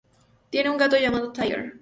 [0.49, 1.79] Tiene un gato llamado "Tiger".